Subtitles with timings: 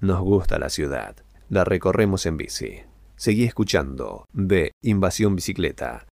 [0.00, 1.16] Nos gusta la ciudad.
[1.48, 2.82] La recorremos en bici.
[3.16, 6.06] Seguí escuchando de Invasión Bicicleta.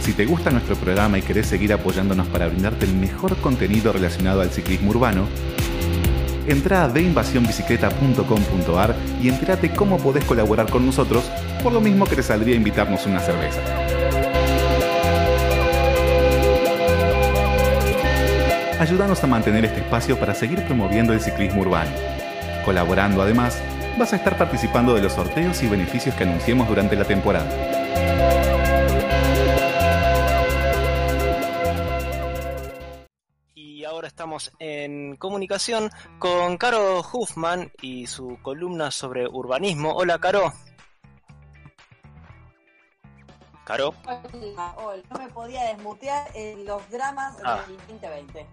[0.00, 4.40] Si te gusta nuestro programa y querés seguir apoyándonos para brindarte el mejor contenido relacionado
[4.40, 5.26] al ciclismo urbano,
[6.46, 11.28] entra a deinvasionbicicleta.com.ar y entérate cómo podés colaborar con nosotros,
[11.60, 13.97] por lo mismo que te saldría invitarnos una cerveza.
[18.78, 21.90] Ayúdanos a mantener este espacio para seguir promoviendo el ciclismo urbano.
[22.64, 23.60] Colaborando además,
[23.98, 27.48] vas a estar participando de los sorteos y beneficios que anunciemos durante la temporada.
[33.54, 39.92] Y ahora estamos en comunicación con Caro Huffman y su columna sobre urbanismo.
[39.92, 40.52] Hola, Caro.
[43.64, 43.94] Caro.
[44.06, 45.02] Hola, hola.
[45.10, 47.62] No me podía desmutear en los dramas Ah.
[47.66, 48.46] del 2020.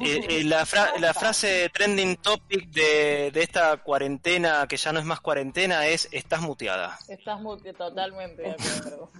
[0.00, 4.98] Eh, eh, la, fra- la frase trending topic de, de esta cuarentena, que ya no
[4.98, 6.98] es más cuarentena, es estás muteada.
[7.08, 9.10] Estás muy, totalmente de acuerdo.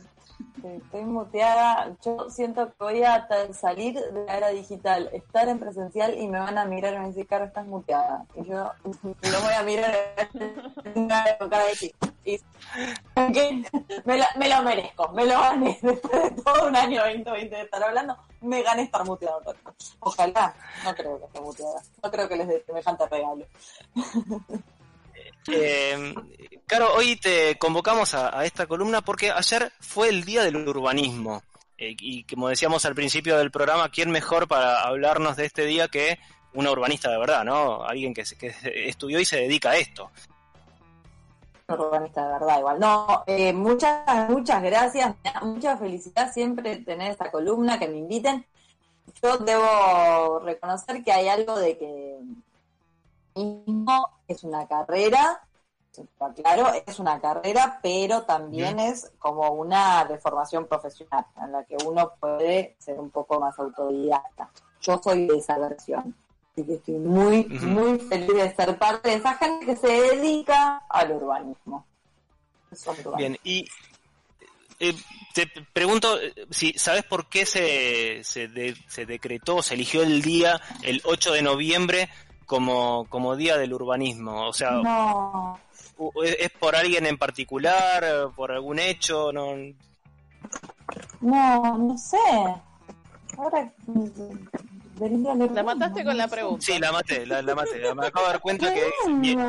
[0.64, 1.94] Estoy muteada.
[2.04, 6.38] Yo siento que voy a salir de la era digital, estar en presencial y me
[6.38, 8.24] van a mirar y me van a decir, Caro, estás muteada.
[8.34, 9.94] Y yo no voy a mirar
[11.74, 11.94] sí.
[12.24, 12.38] Y-
[13.34, 13.64] que
[14.06, 15.78] me, la- me lo merezco, me lo gané.
[15.82, 19.38] Después de todo un año 2020 de estar hablando, me gané estar muteada.
[20.00, 20.54] Ojalá,
[20.84, 21.82] no creo que esté muteada.
[22.02, 23.44] No creo que les dé semejante regalo.
[25.46, 26.14] Eh,
[26.74, 31.40] Caro, hoy te convocamos a, esta columna porque ayer fue el Día del Urbanismo.
[31.78, 35.86] Eh, y como decíamos al principio del programa, ¿quién mejor para hablarnos de este día
[35.86, 36.18] que
[36.52, 37.84] una urbanista de verdad, ¿no?
[37.84, 38.52] Alguien que, que
[38.88, 40.10] estudió y se dedica a esto.
[41.68, 42.80] urbanista de verdad igual.
[42.80, 48.44] No, eh, muchas, muchas gracias, mucha felicidad siempre tener esta columna, que me inviten.
[49.22, 52.18] Yo debo reconocer que hay algo de que
[53.36, 55.43] mismo es una carrera,
[56.02, 61.64] está claro, es una carrera, pero también es como una de formación profesional, en la
[61.64, 64.50] que uno puede ser un poco más autodidacta.
[64.80, 66.14] Yo soy de esa versión.
[66.52, 70.82] Así que estoy muy, muy feliz de ser parte de esa gente que se dedica
[70.88, 71.84] al urbanismo.
[73.16, 73.66] Bien, y
[74.80, 74.94] eh,
[75.34, 80.22] te pregunto eh, si sabes por qué se, se, de- se decretó, se eligió el
[80.22, 82.08] día, el 8 de noviembre,
[82.44, 84.48] como, como Día del Urbanismo.
[84.48, 85.58] O sea, No,
[86.24, 88.04] ¿es es por alguien en particular,
[88.36, 89.32] por algún hecho?
[89.32, 89.54] No,
[91.20, 92.16] no, no sé.
[93.36, 93.72] Ahora
[95.52, 96.64] La mataste con la pregunta.
[96.64, 97.80] Sí, la maté, la, la maté.
[97.94, 99.42] Me acabo de dar cuenta que mi, mi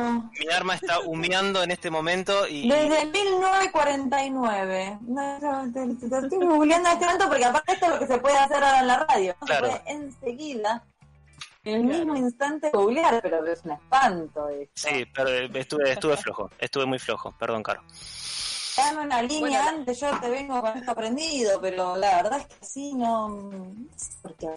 [0.52, 2.68] arma está humeando en este momento y...
[2.68, 4.98] Desde 1949.
[5.02, 8.08] No, no, te, te- te estoy googleando este momento porque aparte esto es lo que
[8.08, 9.36] se puede hacer ahora en la radio.
[9.42, 9.46] ¿no?
[9.48, 9.68] Claro.
[9.72, 10.84] Se puede enseguida,
[11.66, 14.90] en el mismo instante googlear, pero es un espanto esto.
[14.90, 17.82] Sí, pero estuve, estuve flojo, estuve muy flojo, perdón, Caro.
[18.78, 22.48] Dame una línea Bueno, antes, yo te vengo con esto aprendido, pero la verdad es
[22.48, 23.30] que así no...
[23.30, 24.48] no sé por qué.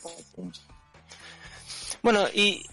[2.03, 2.65] Bueno, y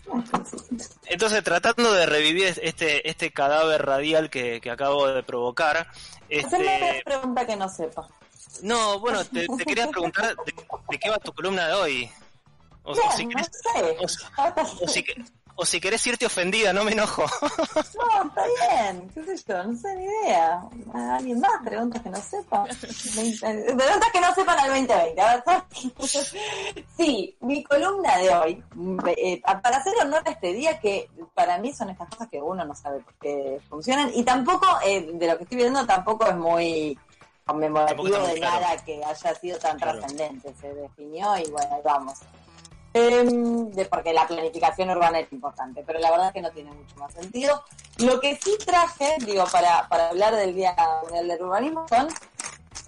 [1.06, 5.88] entonces tratando de revivir este, este cadáver radial que, que acabo de provocar,
[6.30, 7.04] Haceme una este...
[7.04, 8.08] pregunta que no sepa.
[8.62, 10.54] No, bueno, te, te quería preguntar de,
[10.90, 12.12] de qué va tu columna de hoy.
[12.86, 13.98] O, si no querés, sé.
[14.00, 15.26] o, si- o si que-
[15.58, 17.24] o si querés irte ofendida, no me enojo.
[17.98, 20.62] No, está bien, qué sé yo, no sé ni idea.
[20.94, 21.52] ¿A ¿Alguien más?
[21.64, 22.66] Preguntas que no sepa.
[22.66, 25.22] Preguntas que no sepan al 2020.
[25.22, 25.44] A ver,
[26.98, 28.64] sí, mi columna de hoy,
[29.18, 32.66] eh, para hacer honor a este día, que para mí son estas cosas que uno
[32.66, 36.36] no sabe por qué funcionan, y tampoco, eh, de lo que estoy viendo, tampoco es
[36.36, 37.00] muy
[37.46, 38.60] conmemorativo de claro.
[38.62, 40.00] nada que haya sido tan Claro.
[40.00, 40.54] trascendente.
[40.60, 42.20] Se definió y bueno, ahí vamos.
[42.98, 46.96] Em, porque la planificación urbana es importante, pero la verdad es que no tiene mucho
[46.96, 47.62] más sentido.
[47.98, 52.08] Lo que sí traje, digo, para, para hablar del Día Mundial del Urbanismo son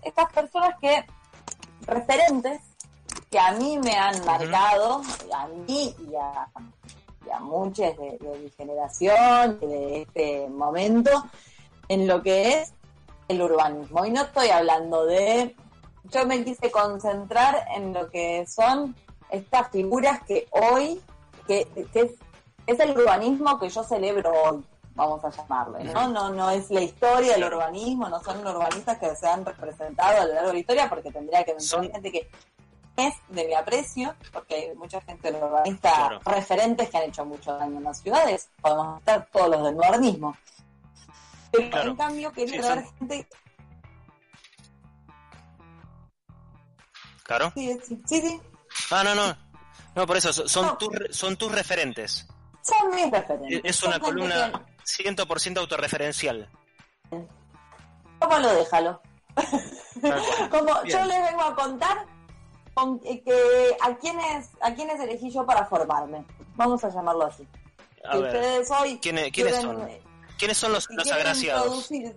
[0.04, 1.06] estas personas que,
[1.82, 2.62] referentes,
[3.30, 5.02] que a mí me han marcado,
[5.36, 6.48] a mí y a,
[7.26, 11.26] y a muchos de, de mi generación, de este momento,
[11.90, 12.74] en lo que es
[13.28, 14.06] el urbanismo.
[14.06, 15.54] Y no estoy hablando de...
[16.06, 18.96] Yo me quise concentrar en lo que son
[19.30, 21.02] estas figuras que hoy,
[21.48, 22.12] que, que es,
[22.66, 24.66] es el urbanismo que yo celebro hoy,
[24.96, 26.08] vamos a llamarle, ¿no?
[26.10, 30.26] No, no es la historia del urbanismo, no son urbanistas que se han representado a
[30.26, 32.30] lo largo de la historia, porque tendría que Son- gente que
[32.98, 36.20] es de mi aprecio, porque hay mucha gente urbanista, Claro.
[36.26, 40.36] referentes que han hecho mucho daño en las ciudades, podemos estar todos los del modernismo.
[41.52, 41.92] Pero Claro.
[41.92, 43.28] en cambio quería Sí, traer son- gente...
[47.54, 47.78] Sí,
[48.08, 48.42] sí, sí.
[48.92, 49.38] Ah, no, no.
[49.96, 50.78] No, por eso, son, No.
[50.78, 52.28] tus son tus referentes.
[52.62, 53.62] Son mis referentes.
[53.64, 56.50] Es una columna que- 100% autorreferencial.
[58.20, 59.02] ¿Cómo lo déjalo?
[60.52, 60.98] Como Bien.
[61.00, 62.06] yo les vengo a contar
[62.74, 66.24] con- eh, que a quiénes a quiénes elegí yo para formarme.
[66.56, 67.48] Vamos a llamarlo así.
[68.06, 69.90] A Que ver, ustedes hoy ¿quiénes, quiénes quieren- son?
[70.38, 71.92] ¿Quiénes son los, los agraciados?
[71.92, 72.16] introducir-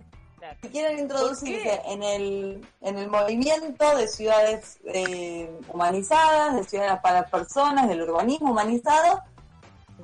[0.51, 0.59] Claro.
[0.61, 7.25] si quieren introducirse en el, en el movimiento de ciudades eh, humanizadas, de ciudades para
[7.27, 9.23] personas, del urbanismo humanizado,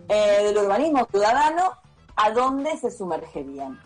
[0.10, 1.74] eh, del urbanismo ciudadano,
[2.16, 3.80] ¿a dónde se sumergerían?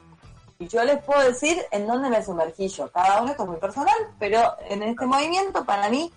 [0.60, 2.92] Y yo les puedo decir en dónde me sumergí yo.
[2.92, 6.12] Cada uno esto es muy personal, pero en este movimiento, para mí,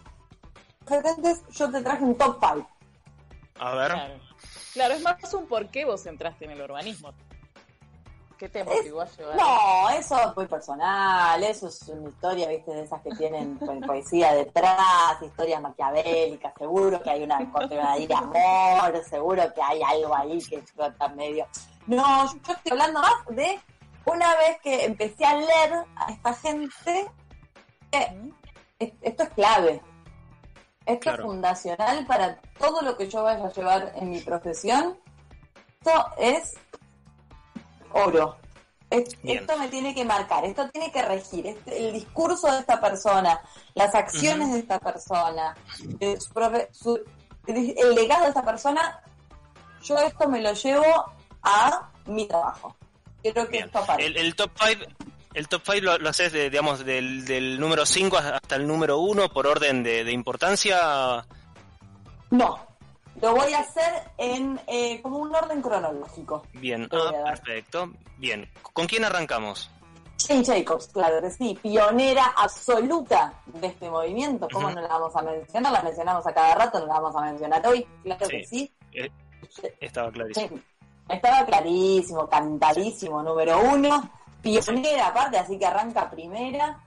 [1.52, 2.68] yo te traje un top 5.
[3.60, 3.92] A ver.
[3.92, 4.14] Claro.
[4.74, 7.14] Claro, es más un por qué vos entraste en el urbanismo.
[8.38, 9.36] ¿Qué te motivó a llevar?
[9.36, 13.80] No, eso es muy personal, eso es una historia, viste, de esas que tienen po-
[13.86, 20.14] poesía detrás, historias maquiavélicas, seguro que hay una una de amor, seguro que hay algo
[20.16, 21.46] ahí que explota medio.
[21.86, 23.60] No, yo estoy hablando más de
[24.06, 27.10] una vez que empecé a leer a esta gente,
[28.78, 29.82] esto es clave.
[30.86, 31.22] Esto Claro.
[31.22, 34.98] es fundacional para todo lo que yo vaya a llevar en mi profesión.
[35.80, 36.52] Esto es
[37.94, 38.36] oro.
[38.90, 41.46] Es- esto me tiene que marcar, esto tiene que regir.
[41.46, 43.40] Este- el discurso de esta persona,
[43.74, 45.56] las acciones de esta persona,
[46.00, 47.00] eh, su profe- su-
[47.46, 49.00] el, legado de esta persona,
[49.82, 50.84] yo esto me lo llevo
[51.42, 52.76] a mi trabajo.
[53.22, 53.64] Quiero que Bien.
[53.64, 54.06] esto aparezca.
[54.20, 54.84] El, el top 5
[55.34, 58.98] el top 5 lo, lo haces de, digamos, del, del número 5 hasta el número
[58.98, 61.26] 1 por orden de, de importancia.
[62.30, 62.66] No,
[63.24, 66.42] lo voy a hacer en eh, como un orden cronológico.
[66.52, 67.90] Bien, ah, perfecto.
[68.18, 69.70] Bien, ¿con quién arrancamos?
[70.18, 74.46] Jane Jacobs, claro que sí, pionera absoluta de este movimiento.
[74.52, 75.72] ¿Cómo no la vamos a mencionar?
[75.72, 77.86] La mencionamos a cada rato, no la vamos a mencionar hoy.
[78.02, 78.70] Claro que sí.
[78.92, 79.10] Eh,
[79.80, 80.48] estaba clarísimo.
[80.48, 80.62] Sí.
[81.08, 84.10] Estaba clarísimo, cantadísimo, número uno.
[84.42, 86.78] Pionera aparte, así que arranca primera.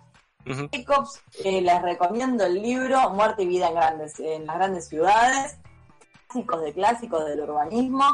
[0.72, 5.58] Jacobs, eh, les recomiendo el libro Muerte y Vida en, grandes, en las grandes ciudades,
[6.28, 8.06] clásicos de clásicos del urbanismo.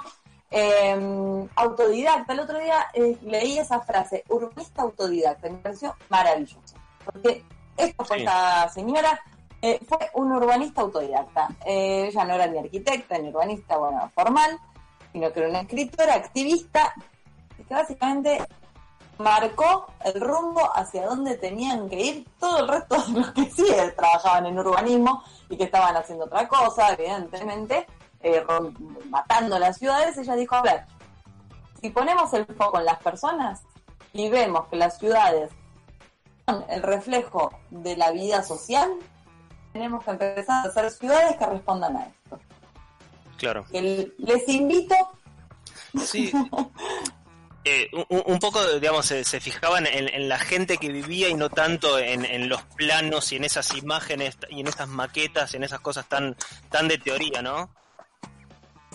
[0.56, 7.44] Eh, autodidacta, el otro día eh, leí esa frase, urbanista autodidacta, me pareció maravilloso, porque
[7.76, 8.24] esta fue Sí.
[8.24, 9.20] esta señora,
[9.64, 14.60] eh, fue un urbanista autodidacta, Eh, ella no era ni arquitecta ni urbanista, bueno, formal,
[15.12, 16.94] sino que era una escritora, activista,
[17.58, 18.46] y que básicamente
[19.18, 23.66] marcó el rumbo hacia donde tenían que ir todo el resto de los que sí
[23.96, 27.88] trabajaban en urbanismo y que estaban haciendo otra cosa, evidentemente,
[28.24, 28.44] eh,
[29.10, 30.86] matando las ciudades, ella dijo, a ver,
[31.82, 33.62] si ponemos el foco en las personas
[34.14, 35.52] y vemos que las ciudades
[36.48, 38.92] son el reflejo de la vida social,
[39.72, 42.40] tenemos que empezar a hacer ciudades que respondan a esto.
[43.38, 43.66] Claro.
[43.72, 44.96] Que les invito
[46.02, 46.32] Sí.
[47.66, 51.34] Eh, un, un poco, digamos, se, se fijaban en, en la gente que vivía y
[51.34, 55.56] no tanto en, en los planos y en esas imágenes y en esas maquetas y
[55.56, 56.36] en esas cosas tan,
[56.70, 57.70] tan de teoría, ¿no?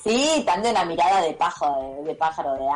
[0.09, 2.67] Sí, tan de una mirada de pájaro, de, pájaro, de,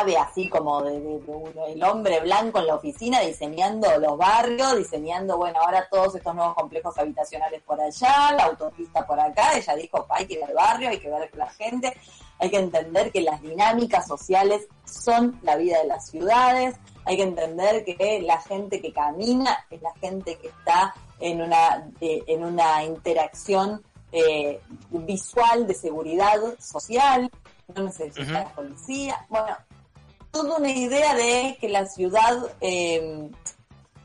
[0.00, 1.20] ave, así como de,
[1.66, 6.54] el hombre blanco en la oficina diseñando los barrios, diseñando, bueno, ahora todos estos nuevos
[6.54, 9.58] complejos habitacionales por allá, la autopista por acá.
[9.58, 11.94] Ella dijo, "Pa, hay que ir al barrio, hay que ver la gente,
[12.38, 17.24] hay que entender que las dinámicas sociales son la vida de las ciudades, hay que
[17.24, 22.44] entender que la gente que camina es la gente que está en una, eh, en
[22.44, 24.60] una interacción eh,
[24.90, 27.30] visual de seguridad social,
[27.74, 29.56] no necesita la policía, bueno,
[30.30, 33.30] toda una idea de que la ciudad, eh,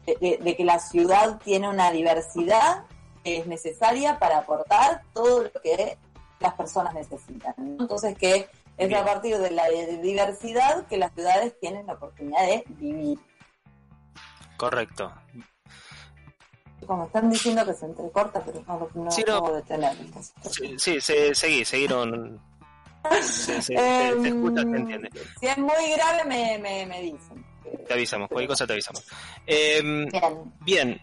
[0.06, 2.86] de, que la ciudad tiene una diversidad
[3.24, 5.98] que es necesaria para aportar todo lo que
[6.40, 7.54] las personas necesitan.
[7.58, 9.02] Entonces que es Bien.
[9.02, 13.20] a partir de la diversidad que las ciudades tienen la oportunidad de vivir.
[14.58, 15.14] Correcto.
[16.86, 19.40] Como están diciendo que se entrecorta, pero no lo no, Sí, no.
[19.42, 19.96] puedo detener.
[20.50, 22.40] Sí, sí se, seguí, seguieron.
[23.22, 25.10] Se, se- se- Em, se escucha, se entiende.
[25.40, 27.46] Si es muy grave, me, me, me dicen.
[27.88, 29.04] Te avisamos, cualquier cosa te avisamos.
[29.46, 30.54] Em, Bien.
[30.62, 31.02] bien,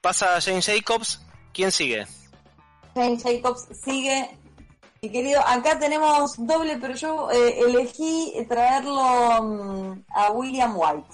[0.00, 1.24] pasa Jane Jacobs.
[1.54, 2.06] ¿Quién sigue?
[2.94, 4.36] Jane Jacobs sigue.
[5.02, 9.00] Mi querido, acá tenemos doble, pero yo eh, elegí traerlo
[9.42, 11.08] mm, a William White.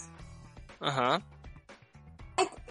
[0.80, 1.22] Ajá.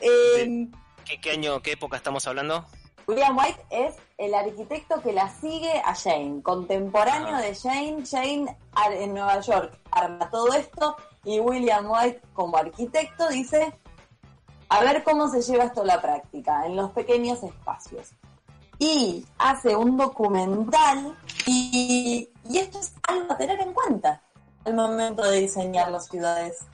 [0.01, 0.67] Eh,
[1.05, 2.65] ¿Qué, qué año, qué época estamos hablando?
[3.07, 8.03] William White es el arquitecto que la sigue a Jane, contemporáneo de Jane.
[8.09, 8.57] Jane
[8.91, 13.71] en Nueva York arma todo esto y William White como arquitecto dice,
[14.69, 18.09] a ver cómo se lleva esto a la práctica, en los pequeños espacios.
[18.79, 24.21] y hace un documental y, y esto es algo a tener en cuenta
[24.65, 26.65] al momento de diseñar las ciudades.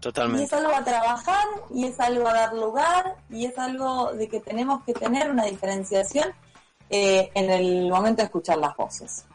[0.00, 0.44] Y Totalmente.
[0.44, 4.40] es algo a trabajar y es algo a dar lugar y es algo de que
[4.40, 6.32] tenemos que tener una diferenciación
[6.88, 9.26] eh, en el momento de escuchar las voces.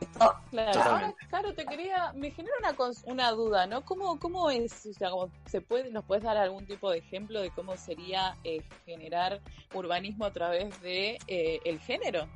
[0.00, 0.88] Esto, Claro, Totalmente.
[0.88, 3.84] ahora, claro, te quería, me genera una, una duda, ¿no?
[3.84, 7.42] ¿Cómo, cómo es, o sea, cómo se puede, nos puedes dar algún tipo de ejemplo
[7.42, 9.40] de cómo sería eh, generar
[9.74, 12.26] urbanismo a través de eh, el género?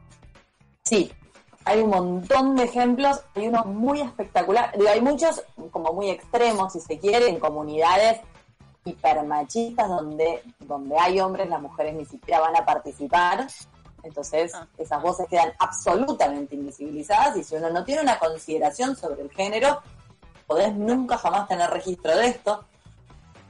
[0.82, 1.10] sí,
[1.70, 6.72] hay un montón de ejemplos, hay uno muy espectacular, digo, hay muchos como muy extremos,
[6.72, 8.20] si se quiere, en comunidades
[8.84, 13.46] hipermachistas donde, donde hay hombres, las mujeres ni siquiera van a participar.
[14.02, 14.66] Entonces, Ah.
[14.78, 19.80] esas voces quedan absolutamente invisibilizadas y si uno no tiene una consideración sobre el género,
[20.46, 22.64] podés nunca jamás tener registro de esto.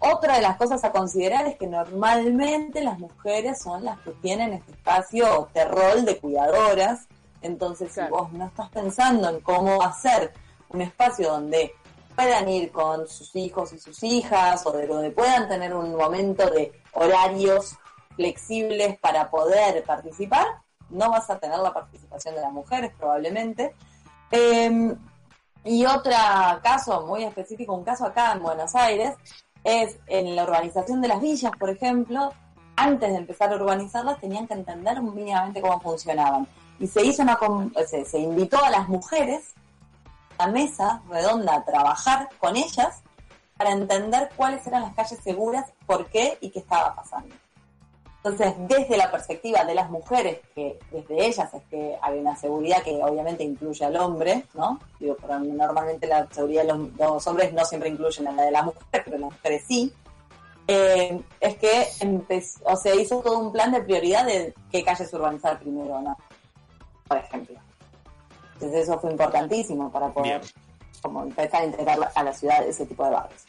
[0.00, 4.52] Otra de las cosas a considerar es que normalmente las mujeres son las que tienen
[4.52, 7.06] este espacio, este rol de cuidadoras.
[7.42, 8.08] Entonces, Claro.
[8.08, 10.32] si vos no estás pensando en cómo hacer
[10.68, 11.74] un espacio donde
[12.14, 16.48] puedan ir con sus hijos y sus hijas o de donde puedan tener un momento
[16.50, 17.76] de horarios
[18.14, 20.46] flexibles para poder participar,
[20.90, 23.74] no vas a tener la participación de las mujeres probablemente.
[24.30, 24.94] Eh,
[25.64, 26.12] y otro
[26.62, 29.14] caso muy específico, un caso acá en Buenos Aires,
[29.62, 32.32] es en la urbanización de las villas, por ejemplo,
[32.76, 36.46] antes de empezar a urbanizarlas tenían que entender mínimamente cómo funcionaban.
[36.80, 37.38] Y se hizo una
[37.88, 39.54] se, se invitó a las mujeres
[40.38, 43.02] a mesa redonda a trabajar con ellas
[43.56, 47.34] para entender cuáles eran las calles seguras, por qué y qué estaba pasando.
[48.22, 52.82] Entonces, desde la perspectiva de las mujeres, que desde ellas es que hay una seguridad
[52.82, 54.78] que obviamente incluye al hombre, ¿no?
[54.98, 58.64] Digo, pero normalmente la seguridad de los, hombres no siempre incluyen a la de las
[58.64, 59.92] mujeres, pero las mujeres sí.
[60.66, 65.12] Eh, es que empezó, o sea, hizo todo un plan de prioridad de qué calles
[65.14, 66.16] urbanizar primero no,
[67.10, 67.58] por ejemplo.
[68.54, 70.52] Entonces eso fue importantísimo para poder Bien.
[71.02, 73.44] como empezar a integrar a la ciudad ese tipo de barrios.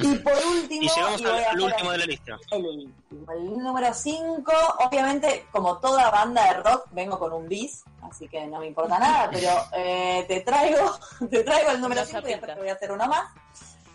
[0.00, 2.38] Y por último, Y llegamos y al, último de la lista.
[2.52, 4.52] el último, el número 5,
[4.86, 8.98] obviamente, como toda banda de rock, vengo con un bis, así que no me importa
[8.98, 10.98] nada, pero eh, te traigo
[11.30, 13.30] te traigo el número Una 5 y después te voy a hacer uno más.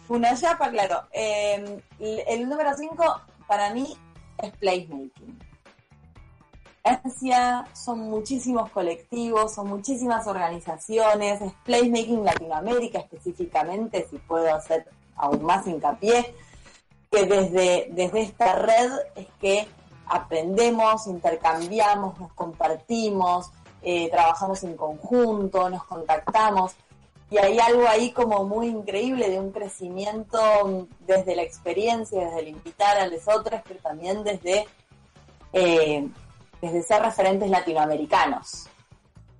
[0.07, 1.01] Una chapa, claro.
[1.11, 3.97] Eh, el, el número 5 para mí
[4.37, 5.39] es placemaking.
[6.85, 15.43] Asia son muchísimos colectivos, son muchísimas organizaciones, es placemaking Latinoamérica específicamente, si puedo hacer aún
[15.43, 16.35] más hincapié,
[17.11, 19.67] que desde, desde esta red es que
[20.05, 23.49] aprendemos, intercambiamos, nos compartimos,
[23.81, 26.73] eh, trabajamos en conjunto, nos contactamos.
[27.31, 32.47] Y hay algo ahí como muy increíble de un crecimiento desde la experiencia, desde el
[32.49, 34.67] invitar a los otros, pero también desde,
[35.53, 36.07] eh,
[36.65, 38.67] desde ser referentes latinoamericanos.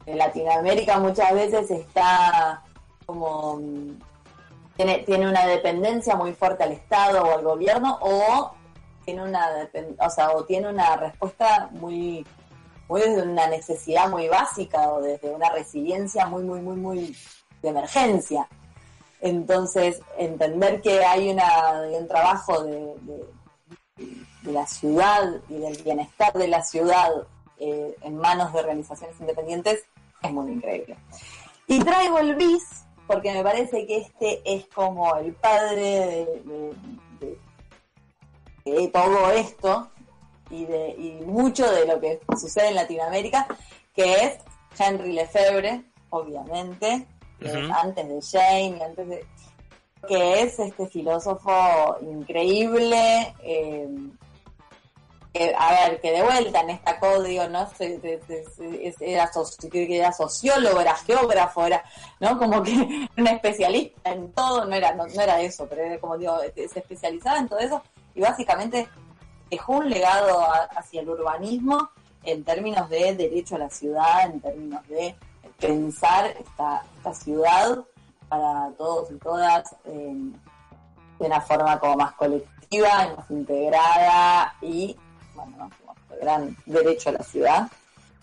[0.06, 2.62] En Latinoamérica muchas veces está
[3.06, 4.00] como mm,
[4.76, 8.52] tiene, tiene una dependencia muy fuerte al Estado o al gobierno o
[9.04, 9.48] tiene una
[10.00, 12.26] o sea, o tiene una respuesta muy
[12.88, 17.18] muy desde una necesidad muy básica o desde una resiliencia muy muy muy muy
[17.62, 18.48] de emergencia
[19.22, 22.96] entonces entender que hay una un trabajo de-
[24.46, 27.10] de la ciudad y del bienestar de la ciudad
[27.58, 29.84] eh, en manos de organizaciones independientes
[30.22, 30.96] es muy increíble.
[31.68, 32.64] Y traigo el BIS
[33.08, 36.76] porque me parece que este es como el padre de, de-
[38.66, 39.90] de- de todo esto
[40.50, 43.48] y, de, y mucho de lo que sucede en Latinoamérica,
[43.96, 44.38] que es
[44.80, 47.06] Henry Lefebvre, obviamente,
[47.76, 49.26] antes de Jane, y antes de
[50.08, 53.88] que es este filósofo increíble, eh,
[55.36, 57.68] que, a ver, que de vuelta en esta código, ¿no?
[57.72, 59.30] Se- se- se- era,
[59.82, 61.84] era sociólogo, era geógrafo, era,
[62.22, 62.38] ¿no?
[62.38, 62.86] Como que era
[63.18, 66.80] un especialista en todo, no era, no, no era eso, pero era como digo, se
[66.80, 67.82] especializaba en todo eso
[68.14, 68.88] y básicamente
[69.52, 71.90] dejó un legado a- hacia el urbanismo
[72.24, 75.16] en términos de derecho a la ciudad, en términos de
[75.60, 77.80] pensar esta, esta ciudad
[78.30, 80.14] para todos y todas eh,
[81.20, 82.56] de una forma como más colectiva
[83.16, 84.98] más integrada y
[85.36, 85.70] bueno, ¿no?
[85.80, 87.68] como el gran derecho a la ciudad,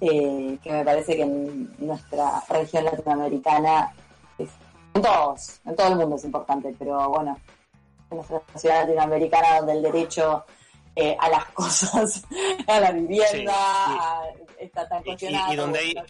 [0.01, 3.93] eh, que me parece que en nuestra región latinoamericana,
[4.39, 4.51] es-
[4.95, 7.39] en todos, en todo el mundo es importante, pero bueno,
[8.11, 10.45] en nuestra ciudad latinoamericana donde el derecho
[10.95, 12.23] eh, a las cosas,
[12.69, 14.23] a la vivienda, Sí, a-
[14.59, 15.53] está tan y- y- cuestionado.
[15.53, 16.07] y donde hay- tan-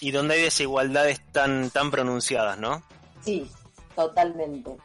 [0.00, 2.82] Y donde hay desigualdades tan, tan pronunciadas, ¿no?
[3.24, 3.50] Sí,
[3.96, 4.76] totalmente.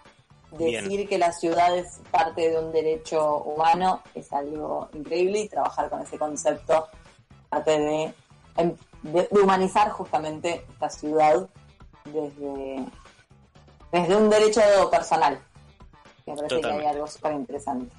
[0.51, 5.89] Decir que la ciudad es parte de un derecho humano es algo increíble y trabajar
[5.89, 6.87] con ese concepto
[7.49, 8.13] parte de,
[8.57, 11.47] em, de, humanizar justamente esta ciudad
[12.05, 12.85] desde,
[13.91, 15.39] desde un derecho personal.
[16.25, 17.91] Me parece que hay algo súper interesante.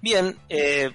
[0.00, 0.90] Bien, eh,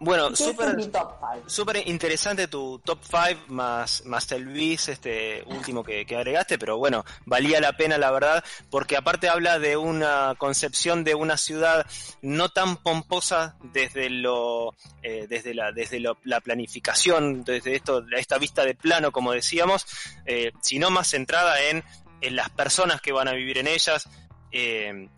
[0.00, 6.78] bueno, súper interesante tu top 5 más, más el bis, este último que, agregaste, pero
[6.78, 11.84] bueno, valía la pena la verdad, porque aparte habla de una concepción de una ciudad
[12.22, 18.64] no tan pomposa desde lo eh, desde la desde la planificación, desde esto esta vista
[18.64, 19.84] de plano, como decíamos,
[20.26, 21.82] eh, sino más centrada en,
[22.20, 24.08] en las personas que van a vivir en ellas.
[24.52, 25.08] Eh,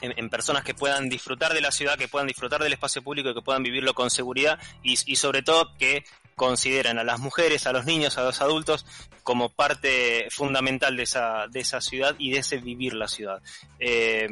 [0.00, 3.34] en, personas que puedan disfrutar de la ciudad, que puedan disfrutar del espacio público y
[3.34, 6.04] que puedan vivirlo con seguridad y, sobre todo que
[6.36, 8.86] consideren a las mujeres, a los niños, a los adultos
[9.22, 13.42] como parte fundamental de esa, de esa ciudad y de ese vivir la ciudad.
[13.78, 14.26] Eh,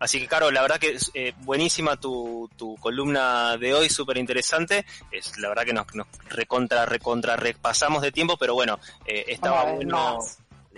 [0.00, 4.18] así que, Caro, la verdad que es eh, buenísima tu, tu, columna de hoy, súper
[4.18, 4.84] interesante.
[5.12, 9.72] Es, la verdad que nos, nos recontra, recontra repasamos de tiempo, pero bueno, eh, estaba
[9.72, 10.18] bueno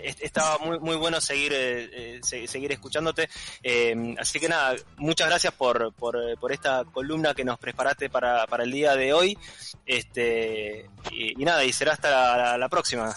[0.02, 3.28] estaba muy muy bueno seguir eh, eh, seguir escuchándote.
[3.62, 8.46] Eh, así que nada muchas gracias por, por, por esta columna que nos preparaste para,
[8.46, 9.38] para el día de hoy.
[9.84, 13.14] Este y, nada y será hasta la, próxima.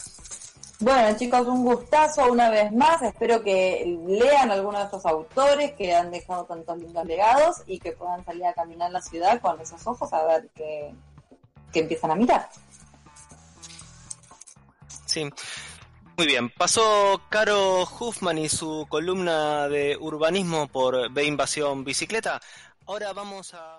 [0.80, 3.02] Bueno chicos un gustazo una vez más.
[3.02, 7.92] Espero que lean algunos de estos autores que han dejado tantos lindos legados y que
[7.94, 10.94] puedan salir a caminar la ciudad con esos ojos a ver qué,
[11.72, 12.50] qué empiezan a mirar.
[15.06, 15.28] Sí,
[16.20, 22.42] muy bien, pasó Caro Huffman y su columna de urbanismo por B Invasión Bicicleta.
[22.88, 23.78] Ahora vamos a...